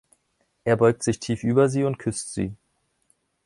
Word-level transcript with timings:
Er 0.63 0.77
beugt 0.77 1.03
sich 1.03 1.19
tief 1.19 1.43
über 1.43 1.69
sie 1.69 1.83
und 1.83 1.99
küsst 1.99 2.33
sie. 2.33 2.55